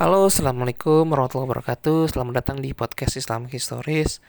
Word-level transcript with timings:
Halo, 0.00 0.32
Assalamualaikum 0.32 1.12
warahmatullahi 1.12 1.60
wabarakatuh 1.60 2.16
Selamat 2.16 2.40
datang 2.40 2.64
di 2.64 2.72
podcast 2.72 3.20
Islam 3.20 3.52
Historis 3.52 4.24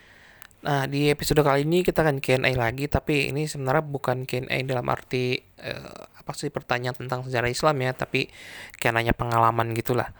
Nah, 0.67 0.83
di 0.83 1.07
episode 1.07 1.39
kali 1.47 1.63
ini 1.63 1.79
kita 1.79 2.03
akan 2.03 2.19
Q&A 2.19 2.51
lagi 2.59 2.91
Tapi 2.91 3.31
ini 3.31 3.47
sebenarnya 3.47 3.79
bukan 3.79 4.27
Q&A 4.27 4.67
dalam 4.67 4.83
arti 4.91 5.39
eh, 5.39 5.95
Apa 6.19 6.35
sih 6.35 6.51
pertanyaan 6.51 6.99
tentang 6.99 7.23
sejarah 7.23 7.47
Islam 7.47 7.79
ya 7.87 7.95
Tapi 7.95 8.27
kayak 8.83 9.15
pengalaman 9.15 9.71
gitulah 9.71 10.11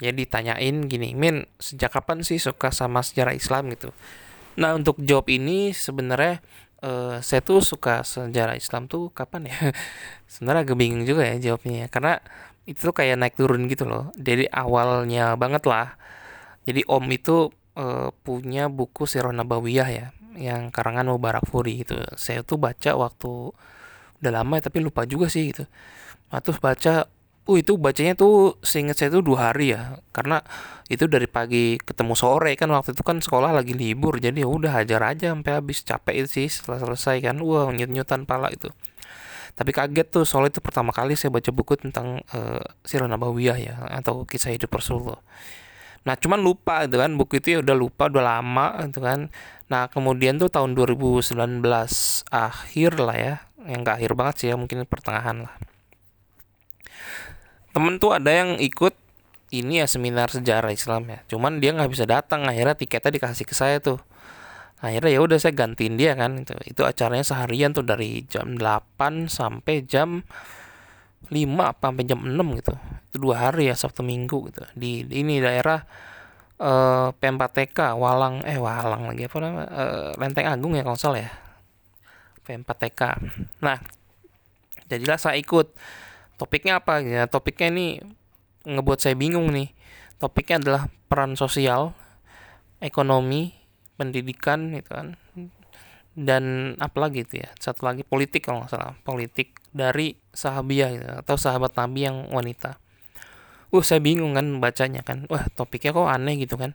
Jadi 0.00 0.24
tanyain 0.32 0.88
gini 0.88 1.12
Min, 1.12 1.44
sejak 1.60 1.92
kapan 1.92 2.24
sih 2.24 2.40
suka 2.40 2.72
sama 2.72 3.04
sejarah 3.04 3.36
Islam 3.36 3.68
gitu 3.76 3.92
Nah, 4.56 4.80
untuk 4.80 4.96
jawab 5.04 5.28
ini 5.28 5.76
sebenarnya 5.76 6.40
uh, 6.80 7.20
saya 7.20 7.44
tuh 7.44 7.60
suka 7.60 8.00
sejarah 8.00 8.56
Islam 8.56 8.88
tuh 8.88 9.12
kapan 9.12 9.52
ya? 9.52 9.56
Sebenarnya 10.32 10.64
agak 10.64 10.80
bingung 10.80 11.04
juga 11.04 11.28
ya 11.28 11.36
jawabnya 11.36 11.84
ya. 11.84 11.88
Karena 11.92 12.14
itu 12.66 12.90
kayak 12.90 13.16
naik 13.18 13.34
turun 13.38 13.70
gitu 13.70 13.86
loh. 13.86 14.10
Jadi 14.18 14.50
awalnya 14.50 15.38
banget 15.38 15.64
lah. 15.70 15.94
Jadi 16.66 16.82
Om 16.86 17.06
itu 17.14 17.54
uh, 17.78 18.10
punya 18.26 18.66
buku 18.66 19.06
Sirah 19.06 19.30
Nabawiyah 19.30 19.88
ya, 19.90 20.06
yang 20.34 20.74
karangan 20.74 21.06
Mubarak 21.06 21.46
Furi 21.46 21.86
gitu. 21.86 21.94
Saya 22.18 22.42
tuh 22.42 22.58
baca 22.58 22.98
waktu 22.98 23.54
udah 24.22 24.32
lama 24.34 24.58
ya, 24.58 24.66
tapi 24.66 24.82
lupa 24.82 25.06
juga 25.06 25.30
sih 25.30 25.54
gitu. 25.54 25.64
Nah, 26.34 26.42
terus 26.42 26.58
baca 26.58 27.06
Uh 27.46 27.62
itu 27.62 27.78
bacanya 27.78 28.18
tuh 28.18 28.58
seingat 28.58 28.98
saya 28.98 29.14
tuh 29.14 29.22
dua 29.22 29.54
hari 29.54 29.70
ya 29.70 30.02
karena 30.10 30.42
itu 30.90 31.06
dari 31.06 31.30
pagi 31.30 31.78
ketemu 31.78 32.18
sore 32.18 32.58
kan 32.58 32.66
waktu 32.74 32.90
itu 32.90 33.06
kan 33.06 33.22
sekolah 33.22 33.54
lagi 33.54 33.70
libur 33.70 34.18
jadi 34.18 34.42
ya 34.42 34.50
udah 34.50 34.82
hajar 34.82 35.14
aja 35.14 35.30
sampai 35.30 35.54
habis 35.54 35.86
capek 35.86 36.26
itu 36.26 36.42
sih 36.42 36.50
setelah 36.50 36.82
selesai 36.82 37.22
kan 37.22 37.38
wah 37.38 37.70
nyut 37.70 37.86
nyutan 37.86 38.26
pala 38.26 38.50
itu 38.50 38.66
tapi 39.56 39.72
kaget 39.72 40.12
tuh 40.12 40.28
soalnya 40.28 40.52
itu 40.52 40.60
pertama 40.60 40.92
kali 40.92 41.16
saya 41.16 41.32
baca 41.32 41.48
buku 41.48 41.80
tentang 41.80 42.20
uh, 42.36 42.60
Sirah 42.84 43.08
Nabawiyah 43.08 43.56
ya 43.56 43.74
atau 43.88 44.28
kisah 44.28 44.52
hidup 44.52 44.68
Rasulullah. 44.76 45.16
Nah 46.04 46.14
cuman 46.14 46.44
lupa 46.44 46.84
itu 46.84 47.00
kan 47.00 47.16
buku 47.16 47.40
itu 47.40 47.56
ya 47.56 47.58
udah 47.64 47.72
lupa 47.72 48.12
udah 48.12 48.36
lama 48.36 48.84
itu 48.84 49.00
kan. 49.00 49.32
Nah 49.72 49.88
kemudian 49.88 50.36
tuh 50.36 50.52
tahun 50.52 50.76
2019 50.76 51.64
akhir 52.28 52.92
lah 53.00 53.16
ya 53.16 53.34
yang 53.66 53.80
gak 53.82 53.98
akhir 53.98 54.12
banget 54.12 54.34
sih 54.38 54.46
ya 54.52 54.60
mungkin 54.60 54.84
pertengahan 54.84 55.48
lah. 55.48 55.54
Temen 57.72 57.96
tuh 57.96 58.12
ada 58.12 58.28
yang 58.28 58.60
ikut 58.60 58.92
ini 59.56 59.80
ya 59.80 59.88
seminar 59.88 60.28
sejarah 60.28 60.68
Islam 60.68 61.08
ya. 61.08 61.24
Cuman 61.32 61.64
dia 61.64 61.72
nggak 61.72 61.90
bisa 61.90 62.04
datang 62.04 62.44
akhirnya 62.44 62.76
tiketnya 62.76 63.16
dikasih 63.16 63.48
ke 63.48 63.56
saya 63.56 63.80
tuh 63.80 63.96
akhirnya 64.86 65.10
ya 65.18 65.20
udah 65.22 65.38
saya 65.42 65.54
gantiin 65.58 65.98
dia 65.98 66.14
kan 66.14 66.38
itu 66.38 66.54
itu 66.68 66.82
acaranya 66.86 67.26
seharian 67.26 67.74
tuh 67.74 67.82
dari 67.82 68.22
jam 68.30 68.54
8 68.54 69.26
sampai 69.26 69.82
jam 69.82 70.22
5 71.26 71.34
apa 71.58 71.90
sampai 71.90 72.04
jam 72.06 72.20
6 72.22 72.58
gitu. 72.62 72.74
Itu 73.10 73.16
dua 73.18 73.50
hari 73.50 73.66
ya 73.66 73.74
Sabtu 73.74 74.06
Minggu 74.06 74.52
gitu. 74.52 74.62
Di, 74.78 75.02
di 75.02 75.26
ini 75.26 75.42
daerah 75.42 75.82
uh, 76.62 77.10
P4TK 77.16 77.98
Walang 77.98 78.46
eh 78.46 78.60
Walang 78.60 79.10
lagi 79.10 79.26
apa 79.26 79.36
namanya 79.42 79.68
uh, 79.74 80.10
Lenteng 80.20 80.46
Agung 80.46 80.78
ya 80.78 80.86
kalau 80.86 80.98
salah 80.98 81.20
ya. 81.26 81.32
P4TK 82.46 83.02
nah 83.64 83.82
jadilah 84.86 85.18
saya 85.18 85.34
ikut. 85.40 85.74
Topiknya 86.36 86.84
apa? 86.84 87.00
Ya 87.00 87.24
topiknya 87.26 87.72
ini 87.72 87.86
ngebuat 88.68 89.00
saya 89.00 89.16
bingung 89.16 89.50
nih. 89.50 89.72
Topiknya 90.20 90.60
adalah 90.60 90.82
peran 91.08 91.32
sosial 91.34 91.96
ekonomi 92.84 93.55
pendidikan 93.96 94.72
gitu 94.76 94.92
kan. 94.92 95.16
Dan 96.16 96.74
apa 96.80 96.96
lagi 96.96 97.28
itu 97.28 97.44
ya 97.44 97.52
satu 97.60 97.84
lagi 97.84 98.00
politik 98.00 98.48
kalau 98.48 98.64
nggak 98.64 98.72
salah 98.72 98.96
politik 99.04 99.60
dari 99.68 100.16
sahabiah 100.32 100.88
gitu, 100.96 101.04
atau 101.24 101.36
sahabat 101.36 101.76
nabi 101.76 102.08
yang 102.08 102.32
wanita. 102.32 102.80
Uh 103.68 103.84
saya 103.84 104.00
bingung 104.00 104.32
kan 104.32 104.46
bacanya 104.62 105.04
kan. 105.04 105.28
Wah 105.28 105.44
topiknya 105.52 105.92
kok 105.92 106.08
aneh 106.08 106.40
gitu 106.40 106.56
kan. 106.56 106.72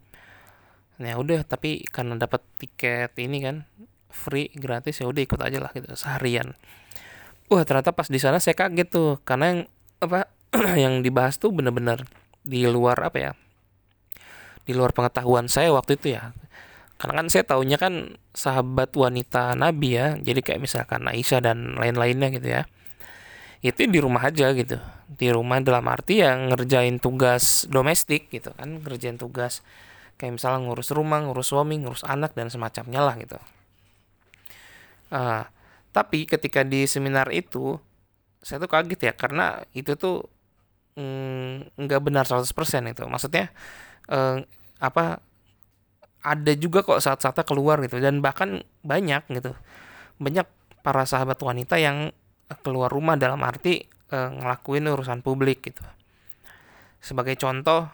Ya 1.02 1.18
udah 1.18 1.42
tapi 1.42 1.82
karena 1.90 2.14
dapat 2.20 2.46
tiket 2.62 3.18
ini 3.18 3.42
kan 3.42 3.66
free 4.14 4.54
gratis 4.54 5.02
ya 5.02 5.10
udah 5.10 5.22
ikut 5.24 5.40
aja 5.42 5.58
lah 5.58 5.72
gitu 5.74 5.90
seharian. 5.98 6.54
Wah 7.50 7.66
ternyata 7.66 7.96
pas 7.96 8.06
di 8.06 8.22
sana 8.22 8.38
saya 8.38 8.54
kaget 8.54 8.88
tuh 8.94 9.18
karena 9.26 9.46
yang 9.58 9.62
apa 10.02 10.30
yang 10.84 11.02
dibahas 11.02 11.42
tuh 11.42 11.50
bener-bener 11.50 12.06
di 12.46 12.66
luar 12.68 12.98
apa 13.02 13.18
ya 13.18 13.32
di 14.66 14.74
luar 14.74 14.94
pengetahuan 14.94 15.50
saya 15.50 15.74
waktu 15.74 15.98
itu 15.98 16.18
ya 16.18 16.34
karena 17.02 17.18
kan 17.18 17.28
saya 17.34 17.44
taunya 17.50 17.82
kan 17.82 18.22
sahabat 18.38 18.94
wanita 18.94 19.58
Nabi 19.58 19.98
ya 19.98 20.22
jadi 20.22 20.38
kayak 20.46 20.62
misalkan 20.62 21.02
Aisyah 21.10 21.42
dan 21.42 21.74
lain-lainnya 21.82 22.30
gitu 22.30 22.46
ya. 22.46 22.70
Itu 23.66 23.90
di 23.90 23.98
rumah 23.98 24.30
aja 24.30 24.54
gitu. 24.54 24.78
Di 25.10 25.34
rumah 25.34 25.58
dalam 25.66 25.82
arti 25.90 26.22
yang 26.22 26.54
ngerjain 26.54 27.02
tugas 27.02 27.66
domestik 27.74 28.30
gitu 28.30 28.54
kan 28.54 28.86
ngerjain 28.86 29.18
tugas 29.18 29.66
kayak 30.22 30.38
misalnya 30.38 30.62
ngurus 30.70 30.94
rumah 30.94 31.26
ngurus 31.26 31.50
suami 31.50 31.82
ngurus 31.82 32.06
anak 32.06 32.38
dan 32.38 32.54
semacamnya 32.54 33.02
lah 33.02 33.18
gitu. 33.18 33.42
Uh, 35.10 35.42
tapi 35.90 36.30
ketika 36.30 36.62
di 36.62 36.86
seminar 36.86 37.34
itu 37.34 37.82
saya 38.46 38.62
tuh 38.62 38.70
kaget 38.70 39.10
ya 39.10 39.14
karena 39.18 39.66
itu 39.74 39.98
tuh 39.98 40.30
mm, 41.02 41.82
nggak 41.82 42.00
mm, 42.02 42.06
benar 42.06 42.30
100% 42.30 42.46
itu. 42.94 43.04
Maksudnya 43.10 43.50
eh, 44.06 44.38
apa 44.82 45.31
ada 46.22 46.54
juga 46.54 46.86
kok 46.86 47.02
saat-saatnya 47.02 47.46
keluar 47.46 47.82
gitu 47.86 47.98
dan 47.98 48.22
bahkan 48.22 48.62
banyak 48.86 49.26
gitu. 49.34 49.58
Banyak 50.22 50.46
para 50.86 51.06
sahabat 51.06 51.38
wanita 51.42 51.78
yang 51.82 52.14
keluar 52.62 52.90
rumah 52.94 53.18
dalam 53.18 53.42
arti 53.42 53.86
eh, 53.88 54.30
ngelakuin 54.30 54.90
urusan 54.90 55.26
publik 55.26 55.66
gitu. 55.66 55.82
Sebagai 57.02 57.34
contoh 57.38 57.90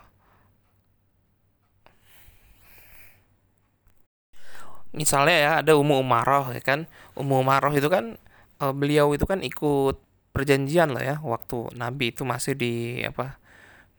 misalnya 4.98 5.36
ya 5.38 5.52
ada 5.62 5.78
Ummu 5.78 6.02
Umaroh 6.02 6.50
ya 6.56 6.62
kan 6.64 6.90
Ummu 7.14 7.46
Umaroh 7.46 7.74
itu 7.78 7.86
kan 7.92 8.18
uh, 8.58 8.74
beliau 8.74 9.14
itu 9.14 9.30
kan 9.30 9.46
ikut 9.46 10.02
perjanjian 10.34 10.94
lah 10.94 11.04
ya 11.04 11.16
waktu 11.22 11.74
Nabi 11.78 12.14
itu 12.14 12.26
masih 12.26 12.54
di 12.58 13.02
apa 13.06 13.38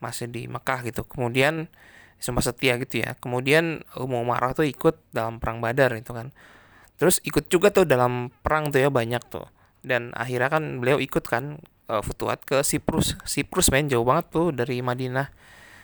masih 0.03 0.31
di 0.31 0.47
Mekah 0.51 0.87
gitu 0.87 1.07
kemudian 1.07 1.71
sempat 2.19 2.47
setia 2.47 2.77
gitu 2.83 3.03
ya. 3.03 3.15
Kemudian 3.19 3.87
Ummu 3.95 4.27
Umaroh 4.27 4.55
tuh 4.55 4.67
ikut 4.67 4.99
dalam 5.15 5.39
perang 5.39 5.63
Badar 5.63 5.95
itu 5.95 6.11
kan. 6.15 6.35
Terus 6.99 7.23
ikut 7.23 7.47
juga 7.47 7.71
tuh 7.71 7.87
dalam 7.87 8.35
perang 8.43 8.75
tuh 8.75 8.83
ya 8.83 8.91
banyak 8.91 9.23
tuh. 9.31 9.47
Dan 9.81 10.11
akhirnya 10.19 10.51
kan 10.51 10.83
beliau 10.83 10.99
ikut 10.99 11.25
kan 11.25 11.63
uh, 11.87 12.03
futuat 12.03 12.43
ke 12.43 12.61
Siprus. 12.67 13.15
Siprus 13.23 13.71
main 13.71 13.87
jauh 13.87 14.03
banget 14.03 14.35
tuh 14.35 14.51
dari 14.51 14.83
Madinah. 14.83 15.31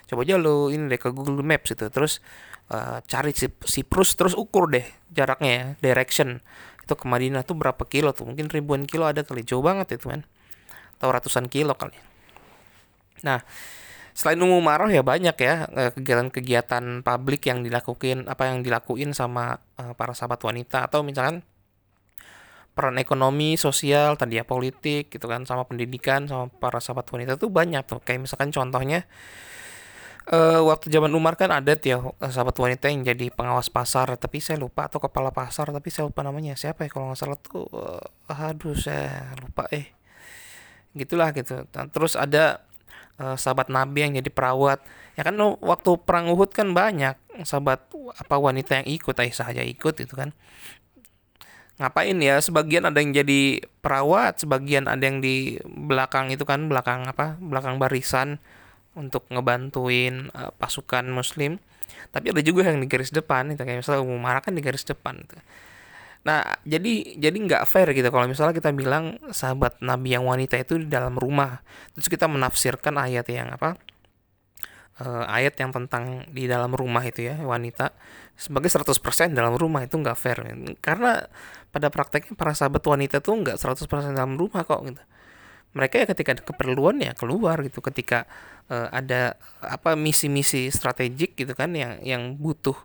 Coba 0.05 0.27
aja 0.27 0.37
lo 0.37 0.69
ini 0.69 0.91
deh 0.91 1.01
ke 1.01 1.15
Google 1.15 1.41
Maps 1.47 1.73
itu. 1.73 1.87
Terus 1.89 2.19
uh, 2.75 2.99
cari 3.07 3.33
Siprus 3.65 4.19
terus 4.19 4.35
ukur 4.35 4.69
deh 4.69 4.85
jaraknya 5.15 5.51
ya 5.55 5.65
direction. 5.81 6.43
Itu 6.83 6.99
ke 6.99 7.07
Madinah 7.09 7.47
tuh 7.47 7.57
berapa 7.57 7.81
kilo 7.87 8.13
tuh? 8.13 8.29
Mungkin 8.29 8.51
ribuan 8.51 8.85
kilo 8.85 9.07
ada 9.07 9.23
kali. 9.23 9.47
Jauh 9.47 9.65
banget 9.65 9.97
itu 9.97 10.11
kan 10.11 10.27
atau 10.99 11.09
ratusan 11.11 11.47
kilo 11.47 11.79
kali. 11.79 11.97
Nah 13.23 13.43
selain 14.15 14.39
umum 14.39 14.63
marah 14.63 14.87
ya 14.87 15.03
banyak 15.03 15.37
ya 15.43 15.67
eh, 15.75 15.91
kegiatan-kegiatan 15.91 17.03
publik 17.03 17.51
yang 17.51 17.67
dilakukan 17.67 18.31
apa 18.31 18.47
yang 18.47 18.63
dilakuin 18.63 19.11
sama 19.11 19.59
uh, 19.75 19.93
para 19.99 20.15
sahabat 20.15 20.39
wanita 20.39 20.87
atau 20.87 21.03
misalkan 21.03 21.43
peran 22.75 22.99
ekonomi 22.99 23.59
sosial 23.59 24.15
tadi 24.15 24.39
ya 24.39 24.47
politik 24.47 25.11
gitu 25.11 25.27
kan 25.27 25.47
sama 25.47 25.67
pendidikan 25.67 26.27
sama 26.27 26.47
para 26.51 26.79
sahabat 26.79 27.07
wanita 27.11 27.39
tuh 27.39 27.51
banyak 27.51 27.83
tuh. 27.87 28.03
Kayak 28.03 28.27
misalkan 28.27 28.51
contohnya 28.55 29.07
uh, 30.31 30.63
waktu 30.63 30.91
zaman 30.91 31.11
Umar 31.15 31.35
kan 31.35 31.55
ada 31.55 31.75
ya 31.79 32.03
sahabat 32.19 32.55
wanita 32.55 32.91
yang 32.91 33.07
jadi 33.07 33.31
pengawas 33.31 33.71
pasar 33.71 34.15
tapi 34.19 34.43
saya 34.43 34.59
lupa 34.63 34.91
atau 34.91 34.99
kepala 35.03 35.31
pasar 35.31 35.71
tapi 35.71 35.91
saya 35.91 36.11
lupa 36.11 36.27
namanya 36.27 36.59
siapa 36.59 36.87
ya 36.87 36.91
kalau 36.91 37.15
nggak 37.15 37.19
salah 37.19 37.39
tuh 37.39 37.67
uh, 37.71 38.31
aduh 38.31 38.75
saya 38.79 39.39
lupa 39.39 39.71
eh 39.75 39.95
gitulah 40.95 41.31
gitu. 41.35 41.67
Terus 41.71 42.15
ada 42.15 42.63
uh, 43.19 43.37
sahabat 43.39 43.71
Nabi 43.71 44.07
yang 44.07 44.13
jadi 44.19 44.31
perawat. 44.31 44.83
Ya 45.15 45.23
kan 45.23 45.39
waktu 45.39 45.91
perang 46.03 46.31
Uhud 46.31 46.51
kan 46.51 46.75
banyak 46.75 47.15
sahabat 47.47 47.87
apa 48.15 48.35
wanita 48.39 48.83
yang 48.83 48.87
ikut 48.91 49.15
Aisyah 49.15 49.51
saja 49.51 49.63
ikut 49.63 49.95
itu 50.03 50.15
kan. 50.15 50.35
Ngapain 51.75 52.15
ya 52.23 52.39
sebagian 52.39 52.87
ada 52.87 53.03
yang 53.03 53.11
jadi 53.11 53.67
perawat 53.83 54.39
sebagian 54.39 54.87
ada 54.87 55.03
yang 55.03 55.19
di 55.19 55.59
belakang 55.67 56.31
itu 56.31 56.47
kan 56.47 56.71
belakang 56.71 57.11
apa 57.11 57.35
belakang 57.43 57.83
barisan 57.83 58.39
untuk 58.95 59.27
ngebantuin 59.31 60.31
uh, 60.35 60.55
pasukan 60.55 61.07
muslim. 61.11 61.59
Tapi 62.15 62.31
ada 62.31 62.43
juga 62.43 62.71
yang 62.71 62.79
di 62.79 62.87
garis 62.87 63.11
depan 63.11 63.51
itu 63.51 63.63
kayak 63.63 63.83
misalnya 63.83 64.07
marah 64.19 64.43
kan 64.43 64.55
di 64.55 64.63
garis 64.63 64.87
depan 64.87 65.19
gitu. 65.27 65.43
Nah 66.25 66.41
jadi 66.65 67.21
jadi 67.21 67.37
nggak 67.37 67.69
fair 67.69 67.93
gitu 67.93 68.09
kalau 68.09 68.25
misalnya 68.25 68.57
kita 68.57 68.73
bilang 68.73 69.21
sahabat 69.29 69.85
nabi 69.85 70.17
yang 70.17 70.25
wanita 70.25 70.57
itu 70.57 70.81
di 70.81 70.89
dalam 70.89 71.21
rumah. 71.21 71.61
Terus 71.93 72.09
kita 72.09 72.25
menafsirkan 72.27 72.97
ayat 72.97 73.29
yang 73.29 73.53
apa? 73.53 73.77
Uh, 74.95 75.27
ayat 75.27 75.59
yang 75.59 75.75
tentang 75.75 76.23
di 76.31 76.49
dalam 76.49 76.73
rumah 76.73 77.05
itu 77.05 77.29
ya 77.29 77.37
wanita. 77.45 77.93
Sebagai 78.41 78.73
100% 78.73 79.37
dalam 79.37 79.55
rumah 79.59 79.85
itu 79.85 80.01
nggak 80.01 80.17
fair. 80.17 80.39
Karena 80.81 81.29
pada 81.69 81.93
prakteknya 81.93 82.33
para 82.39 82.57
sahabat 82.57 82.81
wanita 82.87 83.21
tuh 83.21 83.45
nggak 83.45 83.59
100% 83.61 83.85
dalam 84.17 84.41
rumah 84.41 84.65
kok 84.65 84.81
gitu. 84.87 85.03
Mereka 85.75 85.95
ya 86.03 86.07
ketika 86.09 86.31
ada 86.39 86.43
keperluan 86.47 87.03
ya 87.05 87.13
keluar 87.13 87.61
gitu. 87.67 87.83
Ketika 87.85 88.25
uh, 88.73 88.89
ada 88.95 89.37
apa 89.61 89.93
misi-misi 89.99 90.73
strategik 90.73 91.37
gitu 91.37 91.53
kan 91.53 91.75
yang 91.77 92.01
yang 92.01 92.39
butuh 92.39 92.79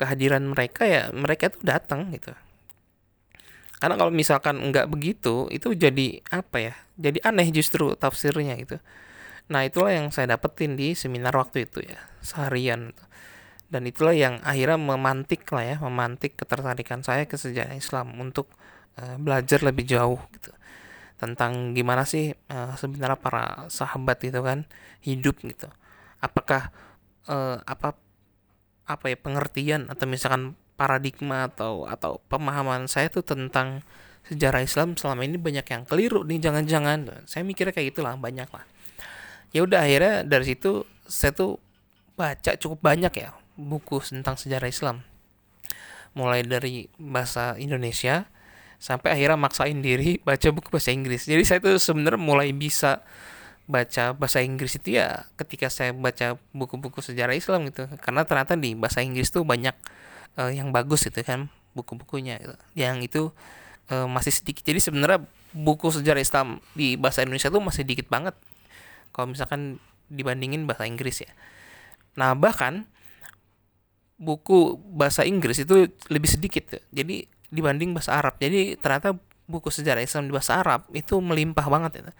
kehadiran 0.00 0.42
mereka 0.50 0.82
ya 0.88 1.02
mereka 1.14 1.52
tuh 1.52 1.62
datang 1.62 2.10
gitu 2.10 2.34
karena 3.82 3.98
kalau 3.98 4.14
misalkan 4.14 4.62
nggak 4.70 4.86
begitu 4.86 5.50
itu 5.50 5.74
jadi 5.74 6.22
apa 6.30 6.70
ya 6.70 6.74
jadi 6.94 7.18
aneh 7.26 7.50
justru 7.50 7.98
tafsirnya 7.98 8.54
gitu. 8.62 8.78
Nah 9.50 9.66
itulah 9.66 9.90
yang 9.90 10.14
saya 10.14 10.38
dapetin 10.38 10.78
di 10.78 10.94
seminar 10.94 11.34
waktu 11.34 11.66
itu 11.66 11.82
ya 11.82 11.98
seharian 12.22 12.94
dan 13.74 13.82
itulah 13.82 14.14
yang 14.14 14.38
akhirnya 14.46 14.78
memantik 14.78 15.50
lah 15.50 15.66
ya 15.66 15.76
memantik 15.82 16.38
ketertarikan 16.38 17.02
saya 17.02 17.26
ke 17.26 17.34
sejarah 17.34 17.74
Islam 17.74 18.14
untuk 18.22 18.54
uh, 19.02 19.18
belajar 19.18 19.66
lebih 19.66 19.82
jauh 19.82 20.22
gitu. 20.30 20.54
Tentang 21.18 21.74
gimana 21.74 22.06
sih 22.06 22.38
uh, 22.54 22.78
sebenarnya 22.78 23.18
para 23.18 23.66
sahabat 23.66 24.22
itu 24.22 24.38
kan 24.46 24.62
hidup 25.02 25.42
gitu. 25.42 25.66
Apakah 26.22 26.70
uh, 27.26 27.58
apa 27.66 27.98
apa 28.86 29.04
ya 29.10 29.18
pengertian 29.18 29.90
atau 29.90 30.06
misalkan 30.06 30.54
paradigma 30.74 31.48
atau 31.52 31.84
atau 31.86 32.18
pemahaman 32.26 32.88
saya 32.88 33.12
tuh 33.12 33.22
tentang 33.22 33.84
sejarah 34.26 34.62
Islam 34.62 34.94
selama 34.94 35.26
ini 35.26 35.36
banyak 35.36 35.66
yang 35.66 35.82
keliru 35.84 36.22
nih 36.22 36.38
jangan-jangan. 36.38 37.26
Saya 37.26 37.42
mikirnya 37.42 37.74
kayak 37.74 37.94
gitulah 37.94 38.14
banyak 38.16 38.48
lah. 38.48 38.64
Ya 39.52 39.66
udah 39.66 39.84
akhirnya 39.84 40.24
dari 40.24 40.44
situ 40.54 40.88
saya 41.04 41.34
tuh 41.34 41.60
baca 42.16 42.56
cukup 42.56 42.80
banyak 42.80 43.12
ya 43.12 43.36
buku 43.58 44.00
tentang 44.00 44.38
sejarah 44.38 44.68
Islam. 44.70 45.04
Mulai 46.16 46.44
dari 46.44 46.88
bahasa 46.96 47.56
Indonesia 47.56 48.28
sampai 48.82 49.14
akhirnya 49.14 49.38
maksain 49.38 49.78
diri 49.78 50.18
baca 50.28 50.48
buku 50.54 50.68
bahasa 50.72 50.94
Inggris. 50.94 51.28
Jadi 51.28 51.42
saya 51.44 51.58
tuh 51.60 51.76
sebenarnya 51.76 52.20
mulai 52.20 52.54
bisa 52.54 53.04
baca 53.70 54.10
bahasa 54.12 54.42
Inggris 54.42 54.74
itu 54.74 54.98
ya 54.98 55.24
ketika 55.38 55.70
saya 55.70 55.94
baca 55.94 56.34
buku-buku 56.50 56.98
sejarah 57.04 57.36
Islam 57.36 57.68
gitu. 57.70 57.86
Karena 58.02 58.26
ternyata 58.26 58.54
di 58.58 58.74
bahasa 58.74 59.02
Inggris 59.04 59.30
tuh 59.30 59.46
banyak 59.46 59.74
uh, 60.38 60.52
yang 60.52 60.70
bagus 60.70 61.08
gitu 61.08 61.20
kan 61.24 61.48
buku-bukunya 61.72 62.36
gitu. 62.40 62.56
yang 62.76 63.00
itu 63.00 63.32
uh, 63.88 64.06
masih 64.08 64.32
sedikit 64.32 64.64
jadi 64.64 64.80
sebenarnya 64.80 65.24
buku 65.52 65.88
sejarah 65.92 66.20
Islam 66.20 66.60
di 66.76 66.96
bahasa 66.96 67.24
Indonesia 67.24 67.48
tuh 67.48 67.62
masih 67.64 67.84
dikit 67.84 68.08
banget 68.08 68.36
kalau 69.12 69.32
misalkan 69.32 69.80
dibandingin 70.12 70.68
bahasa 70.68 70.84
Inggris 70.84 71.24
ya 71.24 71.32
nah 72.12 72.36
bahkan 72.36 72.84
buku 74.20 74.76
bahasa 74.92 75.24
Inggris 75.24 75.64
itu 75.64 75.88
lebih 76.12 76.28
sedikit 76.28 76.78
ya. 76.78 77.02
jadi 77.02 77.26
dibanding 77.52 77.92
bahasa 77.92 78.16
Arab. 78.16 78.40
Jadi 78.40 78.80
ternyata 78.80 79.14
buku 79.44 79.68
sejarah 79.68 80.00
Islam 80.00 80.32
di 80.32 80.32
bahasa 80.32 80.56
Arab 80.56 80.88
itu 80.96 81.20
melimpah 81.20 81.68
banget 81.68 82.00
itu. 82.00 82.12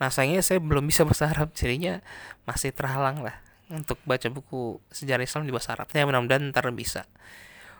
Nah 0.00 0.08
sayangnya 0.08 0.40
saya 0.40 0.58
belum 0.58 0.88
bisa 0.88 1.04
bahasa 1.04 1.28
Arab, 1.28 1.52
jadinya 1.52 2.00
masih 2.48 2.72
terhalang 2.72 3.20
lah 3.20 3.36
untuk 3.72 3.98
baca 4.04 4.28
buku 4.28 4.78
sejarah 4.92 5.24
Islam 5.24 5.48
di 5.48 5.52
bahasa 5.52 5.72
Arab. 5.72 5.88
Ya 5.90 6.04
mudah-mudahan 6.04 6.52
ntar 6.52 6.68
bisa. 6.76 7.08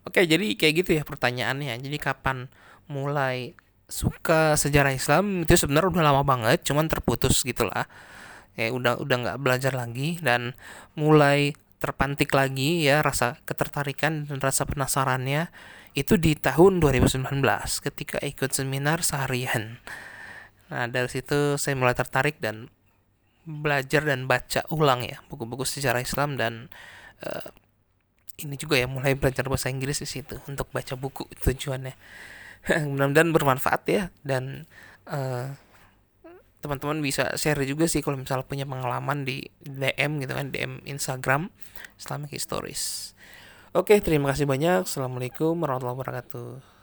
Oke, 0.03 0.25
jadi 0.27 0.57
kayak 0.59 0.75
gitu 0.83 0.91
ya 0.99 1.05
pertanyaannya. 1.07 1.79
Jadi 1.79 1.97
kapan 2.01 2.51
mulai 2.91 3.55
suka 3.87 4.57
sejarah 4.57 4.97
Islam 4.97 5.45
itu 5.45 5.55
sebenarnya 5.55 6.01
udah 6.01 6.05
lama 6.11 6.23
banget, 6.25 6.65
cuman 6.65 6.89
terputus 6.89 7.45
gitulah. 7.45 7.87
Ya 8.57 8.73
udah 8.73 8.99
udah 8.99 9.17
nggak 9.21 9.39
belajar 9.39 9.73
lagi 9.77 10.19
dan 10.21 10.57
mulai 10.97 11.53
terpantik 11.83 12.31
lagi 12.33 12.87
ya 12.87 13.03
rasa 13.03 13.43
ketertarikan 13.43 14.29
dan 14.31 14.39
rasa 14.39 14.63
penasarannya 14.63 15.51
itu 15.99 16.15
di 16.15 16.39
tahun 16.39 16.79
2019 16.79 17.43
ketika 17.85 18.23
ikut 18.23 18.51
seminar 18.55 19.05
seharian. 19.05 19.83
Nah, 20.73 20.89
dari 20.89 21.11
situ 21.13 21.61
saya 21.61 21.77
mulai 21.77 21.93
tertarik 21.93 22.41
dan 22.41 22.73
belajar 23.43 24.07
dan 24.07 24.31
baca 24.31 24.63
ulang 24.71 25.03
ya 25.03 25.19
buku-buku 25.27 25.67
sejarah 25.67 26.03
Islam 26.03 26.39
dan 26.39 26.71
uh, 27.27 27.51
ini 28.41 28.57
juga 28.59 28.79
ya 28.79 28.87
mulai 28.89 29.15
belajar 29.15 29.47
bahasa 29.47 29.69
Inggris 29.69 30.03
di 30.03 30.09
situ 30.09 30.41
untuk 30.49 30.71
baca 30.73 30.97
buku 30.97 31.29
tujuannya. 31.43 31.95
Mudah-mudahan 32.91 33.31
bermanfaat 33.35 33.83
ya 33.91 34.03
dan 34.23 34.67
uh, 35.11 35.53
teman-teman 36.63 37.03
bisa 37.03 37.35
share 37.35 37.59
juga 37.67 37.91
sih 37.91 38.01
kalau 38.01 38.15
misalnya 38.15 38.47
punya 38.47 38.65
pengalaman 38.65 39.27
di 39.27 39.51
DM 39.67 40.23
gitu 40.23 40.33
kan 40.33 40.55
DM 40.55 40.79
Instagram 40.87 41.51
Islamic 41.99 42.39
Stories. 42.39 43.13
Oke, 43.75 43.99
terima 43.99 44.31
kasih 44.31 44.47
banyak. 44.47 44.87
Assalamualaikum 44.87 45.59
warahmatullahi 45.59 45.99
wabarakatuh. 45.99 46.82